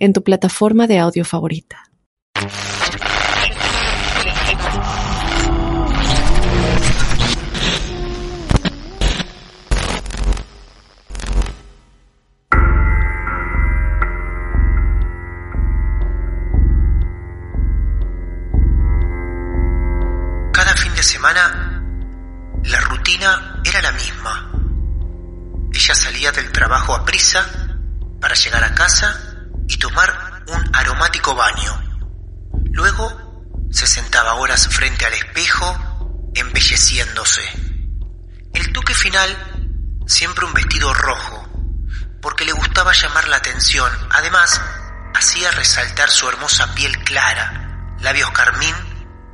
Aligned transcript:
en 0.00 0.14
tu 0.14 0.24
plataforma 0.24 0.86
de 0.86 0.98
audio 0.98 1.24
favorita. 1.24 1.84
Cada 20.52 20.76
fin 20.76 20.94
de 20.94 21.02
semana 21.02 21.82
la 22.64 22.80
rutina 22.80 23.62
era 23.64 23.82
la 23.82 23.92
misma. 23.92 24.52
Ella 25.72 25.94
salía 25.94 26.32
del 26.32 26.50
trabajo 26.52 26.94
a 26.94 27.04
prisa 27.04 27.46
para 28.18 28.34
llegar 28.34 28.64
a 28.64 28.74
casa 28.74 29.29
y 29.70 29.76
tomar 29.76 30.42
un 30.48 30.76
aromático 30.76 31.32
baño. 31.36 31.80
Luego 32.72 33.46
se 33.70 33.86
sentaba 33.86 34.34
horas 34.34 34.66
frente 34.68 35.06
al 35.06 35.14
espejo, 35.14 36.32
embelleciéndose. 36.34 37.40
El 38.52 38.72
toque 38.72 38.94
final, 38.94 39.30
siempre 40.08 40.44
un 40.44 40.54
vestido 40.54 40.92
rojo, 40.92 41.48
porque 42.20 42.44
le 42.44 42.52
gustaba 42.52 42.92
llamar 42.92 43.28
la 43.28 43.36
atención. 43.36 43.92
Además, 44.10 44.60
hacía 45.14 45.52
resaltar 45.52 46.10
su 46.10 46.28
hermosa 46.28 46.74
piel 46.74 46.98
clara, 47.04 47.94
labios 48.00 48.32
carmín 48.32 48.74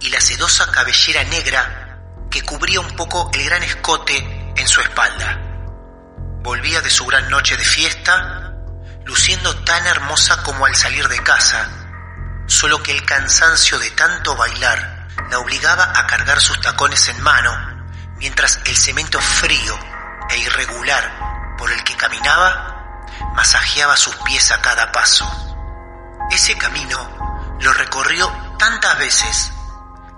y 0.00 0.10
la 0.10 0.20
sedosa 0.20 0.70
cabellera 0.70 1.24
negra 1.24 2.02
que 2.30 2.42
cubría 2.42 2.80
un 2.80 2.94
poco 2.94 3.30
el 3.32 3.42
gran 3.42 3.62
escote 3.62 4.52
en 4.54 4.68
su 4.68 4.82
espalda. 4.82 5.40
Volvía 6.42 6.82
de 6.82 6.90
su 6.90 7.06
gran 7.06 7.30
noche 7.30 7.56
de 7.56 7.64
fiesta 7.64 8.45
luciendo 9.06 9.54
tan 9.64 9.86
hermosa 9.86 10.42
como 10.42 10.66
al 10.66 10.74
salir 10.74 11.08
de 11.08 11.22
casa, 11.22 11.70
solo 12.46 12.82
que 12.82 12.90
el 12.90 13.04
cansancio 13.04 13.78
de 13.78 13.90
tanto 13.92 14.34
bailar 14.34 15.08
la 15.30 15.38
obligaba 15.38 15.92
a 15.96 16.06
cargar 16.06 16.40
sus 16.40 16.60
tacones 16.60 17.08
en 17.08 17.22
mano, 17.22 17.86
mientras 18.18 18.60
el 18.64 18.76
cemento 18.76 19.20
frío 19.20 19.78
e 20.28 20.38
irregular 20.38 21.56
por 21.56 21.70
el 21.70 21.82
que 21.84 21.96
caminaba 21.96 23.04
masajeaba 23.34 23.96
sus 23.96 24.16
pies 24.16 24.50
a 24.50 24.60
cada 24.60 24.90
paso. 24.90 25.24
Ese 26.32 26.58
camino 26.58 27.56
lo 27.60 27.72
recorrió 27.72 28.28
tantas 28.58 28.98
veces 28.98 29.52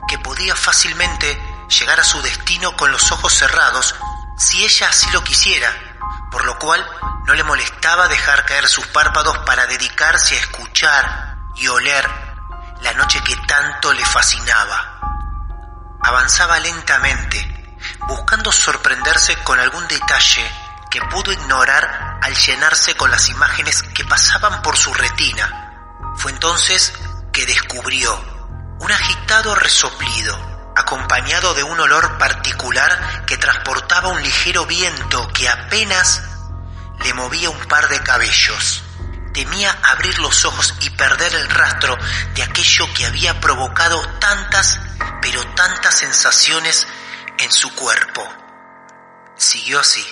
que 0.08 0.18
podía 0.18 0.56
fácilmente 0.56 1.38
llegar 1.68 2.00
a 2.00 2.04
su 2.04 2.22
destino 2.22 2.74
con 2.74 2.90
los 2.90 3.12
ojos 3.12 3.34
cerrados 3.34 3.94
si 4.38 4.64
ella 4.64 4.88
así 4.88 5.10
lo 5.10 5.22
quisiera, 5.22 5.70
por 6.30 6.44
lo 6.44 6.58
cual 6.58 6.84
no 7.26 7.34
le 7.34 7.44
molestaba 7.44 8.08
dejar 8.08 8.44
caer 8.44 8.68
sus 8.68 8.86
párpados 8.88 9.38
para 9.38 9.66
dedicarse 9.66 10.34
a 10.34 10.40
escuchar 10.40 11.36
y 11.56 11.68
oler 11.68 12.08
la 12.80 12.92
noche 12.94 13.20
que 13.24 13.36
tanto 13.46 13.92
le 13.92 14.04
fascinaba. 14.04 15.00
Avanzaba 16.02 16.58
lentamente, 16.60 17.76
buscando 18.06 18.52
sorprenderse 18.52 19.36
con 19.42 19.58
algún 19.58 19.86
detalle 19.88 20.50
que 20.90 21.00
pudo 21.02 21.32
ignorar 21.32 22.18
al 22.22 22.34
llenarse 22.34 22.96
con 22.96 23.10
las 23.10 23.28
imágenes 23.28 23.82
que 23.82 24.04
pasaban 24.04 24.62
por 24.62 24.76
su 24.76 24.92
retina. 24.94 25.74
Fue 26.16 26.32
entonces 26.32 26.92
que 27.32 27.46
descubrió 27.46 28.14
un 28.80 28.92
agitado 28.92 29.54
resoplido, 29.54 30.57
acompañado 30.78 31.54
de 31.54 31.62
un 31.62 31.78
olor 31.78 32.18
particular 32.18 33.24
que 33.26 33.36
transportaba 33.36 34.08
un 34.08 34.22
ligero 34.22 34.66
viento 34.66 35.28
que 35.32 35.48
apenas 35.48 36.22
le 37.04 37.14
movía 37.14 37.50
un 37.50 37.64
par 37.66 37.88
de 37.88 38.02
cabellos. 38.02 38.82
Temía 39.34 39.76
abrir 39.82 40.18
los 40.18 40.44
ojos 40.44 40.74
y 40.80 40.90
perder 40.90 41.34
el 41.34 41.48
rastro 41.50 41.96
de 42.34 42.42
aquello 42.42 42.86
que 42.94 43.06
había 43.06 43.40
provocado 43.40 44.00
tantas, 44.18 44.80
pero 45.20 45.44
tantas 45.54 45.94
sensaciones 45.94 46.86
en 47.38 47.52
su 47.52 47.74
cuerpo. 47.74 48.26
Siguió 49.36 49.80
así, 49.80 50.06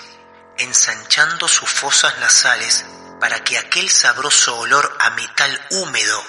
ensanchando 0.59 1.48
sus 1.48 1.71
fosas 1.71 2.19
nasales 2.19 2.84
para 3.21 3.43
que 3.43 3.59
aquel 3.59 3.88
sabroso 3.88 4.56
olor 4.59 4.97
a 5.00 5.10
metal 5.10 5.66
húmedo 5.71 6.22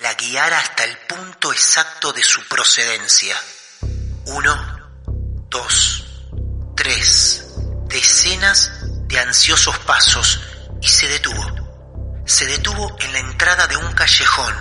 la 0.00 0.14
guiara 0.14 0.58
hasta 0.58 0.84
el 0.84 0.96
punto 0.98 1.52
exacto 1.52 2.12
de 2.12 2.22
su 2.22 2.46
procedencia. 2.46 3.36
Uno, 4.30 4.54
dos, 5.48 6.04
tres, 6.76 7.46
decenas 7.86 8.70
de 9.08 9.18
ansiosos 9.18 9.78
pasos 9.78 10.42
y 10.82 10.88
se 10.88 11.08
detuvo. 11.08 12.22
Se 12.26 12.44
detuvo 12.44 12.94
en 13.00 13.12
la 13.14 13.20
entrada 13.20 13.66
de 13.66 13.78
un 13.78 13.90
callejón. 13.94 14.54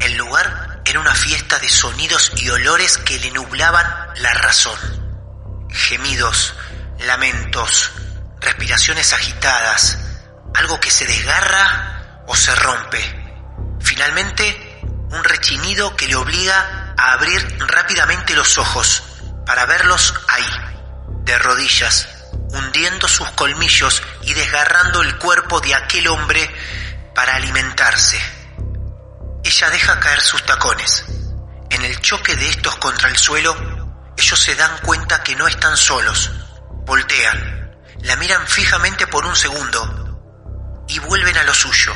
El 0.00 0.16
lugar 0.16 0.80
era 0.86 1.00
una 1.00 1.14
fiesta 1.14 1.58
de 1.58 1.68
sonidos 1.68 2.32
y 2.38 2.48
olores 2.48 2.96
que 2.96 3.18
le 3.18 3.30
nublaban 3.30 3.86
la 4.22 4.32
razón. 4.32 4.78
Gemidos, 5.70 6.54
lamentos, 7.00 7.92
respiraciones 8.40 9.12
agitadas, 9.12 9.98
algo 10.54 10.80
que 10.80 10.90
se 10.90 11.04
desgarra 11.04 12.24
o 12.26 12.34
se 12.34 12.54
rompe. 12.54 13.02
Finalmente, 13.80 14.80
un 15.10 15.22
rechinido 15.22 15.94
que 15.94 16.08
le 16.08 16.16
obliga 16.16 16.83
a 16.96 17.12
abrir 17.12 17.58
rápidamente 17.66 18.34
los 18.34 18.58
ojos 18.58 19.02
para 19.46 19.66
verlos 19.66 20.14
ahí, 20.28 20.46
de 21.24 21.38
rodillas, 21.38 22.08
hundiendo 22.50 23.08
sus 23.08 23.28
colmillos 23.30 24.02
y 24.22 24.34
desgarrando 24.34 25.02
el 25.02 25.18
cuerpo 25.18 25.60
de 25.60 25.74
aquel 25.74 26.08
hombre 26.08 26.50
para 27.14 27.36
alimentarse. 27.36 28.20
Ella 29.42 29.70
deja 29.70 30.00
caer 30.00 30.20
sus 30.20 30.44
tacones. 30.44 31.04
En 31.70 31.84
el 31.84 32.00
choque 32.00 32.36
de 32.36 32.48
estos 32.48 32.76
contra 32.76 33.08
el 33.08 33.16
suelo, 33.16 33.54
ellos 34.16 34.40
se 34.40 34.54
dan 34.54 34.78
cuenta 34.78 35.22
que 35.22 35.36
no 35.36 35.46
están 35.46 35.76
solos. 35.76 36.30
Voltean, 36.86 37.76
la 38.02 38.16
miran 38.16 38.46
fijamente 38.46 39.06
por 39.06 39.26
un 39.26 39.36
segundo 39.36 40.84
y 40.88 40.98
vuelven 41.00 41.36
a 41.36 41.44
lo 41.44 41.54
suyo. 41.54 41.94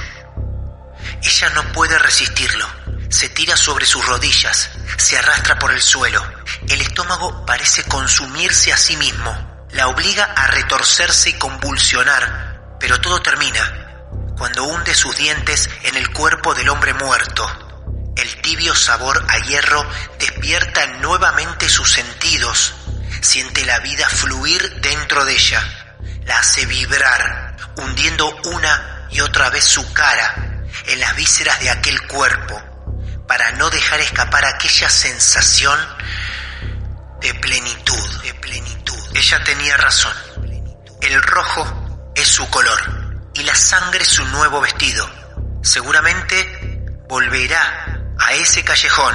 Ella 1.23 1.51
no 1.51 1.73
puede 1.73 1.99
resistirlo. 1.99 2.67
Se 3.11 3.29
tira 3.31 3.57
sobre 3.57 3.87
sus 3.87 4.05
rodillas, 4.05 4.71
se 4.97 5.17
arrastra 5.17 5.59
por 5.59 5.73
el 5.73 5.81
suelo. 5.81 6.23
El 6.69 6.81
estómago 6.81 7.45
parece 7.47 7.85
consumirse 7.85 8.73
a 8.73 8.77
sí 8.77 8.97
mismo 8.97 9.67
la 9.73 9.89
obliga 9.89 10.25
a 10.25 10.47
retorcerse 10.47 11.31
y 11.31 11.35
convulsionar, 11.35 12.77
pero 12.81 13.01
todo 13.01 13.21
termina 13.21 13.89
cuando 14.37 14.65
hunde 14.65 14.95
sus 14.95 15.17
dientes 15.17 15.69
en 15.83 15.97
el 15.97 16.13
cuerpo 16.13 16.55
del 16.55 16.69
hombre 16.69 16.95
muerto. 16.95 17.47
El 18.17 18.41
tibio 18.41 18.75
sabor 18.75 19.25
a 19.29 19.39
hierro 19.39 19.85
despierta 20.19 20.87
nuevamente 21.01 21.69
sus 21.69 21.93
sentidos, 21.93 22.75
siente 23.21 23.65
la 23.67 23.81
vida 23.81 24.09
fluir 24.09 24.81
dentro 24.81 25.25
de 25.25 25.35
ella, 25.35 25.97
la 26.25 26.39
hace 26.39 26.67
vibrar, 26.67 27.57
hundiendo 27.77 28.29
una 28.45 29.07
y 29.11 29.21
otra 29.21 29.51
vez 29.51 29.65
su 29.65 29.93
cara 29.93 30.63
en 30.87 31.01
las 31.01 31.17
vísceras 31.17 31.61
de 31.61 31.71
aquel 31.71 32.01
cuerpo, 32.07 32.63
para 33.29 33.53
no 33.53 33.69
dejar 33.69 34.01
escapar 34.01 34.45
aquella 34.47 34.89
sensación 34.89 35.79
de 37.21 37.35
plenitud, 37.35 38.23
de 38.23 38.35
plenitud. 38.35 38.99
Ella 39.15 39.45
tenía 39.45 39.77
razón. 39.77 40.15
El 41.03 41.23
rojo 41.23 42.11
es 42.15 42.27
su 42.27 42.49
color 42.49 43.31
y 43.35 43.43
la 43.43 43.55
sangre 43.55 44.05
su 44.05 44.25
nuevo 44.27 44.61
vestido. 44.61 45.09
Seguramente 45.63 46.87
volverá 47.07 48.15
a 48.19 48.33
ese 48.33 48.65
callejón 48.65 49.15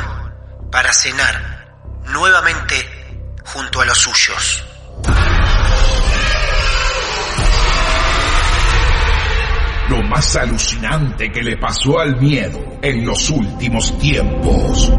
para 0.72 0.94
cenar 0.94 1.76
nuevamente 2.06 2.88
junto 3.46 3.82
a 3.82 3.86
los 3.86 3.98
suyos. 3.98 4.64
Más 10.14 10.36
alucinante 10.36 11.32
que 11.32 11.42
le 11.42 11.58
pasó 11.58 11.98
al 11.98 12.22
miedo 12.22 12.60
en 12.84 13.04
los 13.04 13.32
últimos 13.32 13.98
tiempos. 13.98 14.94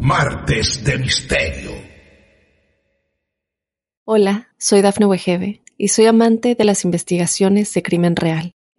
Martes 0.00 0.82
de 0.82 0.98
Misterio. 0.98 1.72
Hola, 4.06 4.48
soy 4.56 4.80
Dafne 4.80 5.04
Wegebe 5.04 5.60
y 5.76 5.88
soy 5.88 6.06
amante 6.06 6.54
de 6.54 6.64
las 6.64 6.86
investigaciones 6.86 7.74
de 7.74 7.82
crimen 7.82 8.16
real. 8.16 8.54